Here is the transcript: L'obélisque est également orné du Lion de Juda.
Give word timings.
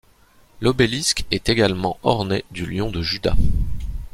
L'obélisque 0.61 1.25
est 1.29 1.47
également 1.47 1.99
orné 2.01 2.43
du 2.49 2.65
Lion 2.65 2.89
de 2.89 3.03
Juda. 3.03 3.35